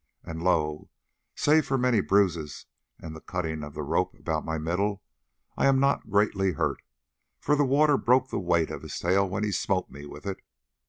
And 0.23 0.41
lo! 0.41 0.89
save 1.35 1.67
for 1.67 1.77
many 1.77 2.01
bruises 2.01 2.65
and 2.99 3.15
the 3.15 3.21
cutting 3.21 3.63
of 3.63 3.75
the 3.75 3.83
rope 3.83 4.15
about 4.17 4.43
my 4.43 4.57
middle, 4.57 5.03
I 5.55 5.67
am 5.67 5.79
not 5.79 6.09
greatly 6.09 6.53
hurt, 6.53 6.81
for 7.39 7.55
the 7.55 7.65
water 7.65 7.97
broke 7.99 8.29
the 8.31 8.39
weight 8.39 8.71
of 8.71 8.81
his 8.81 8.97
tail 8.97 9.29
when 9.29 9.43
he 9.43 9.51
smote 9.51 9.91
me 9.91 10.07
with 10.07 10.25
it. 10.25 10.39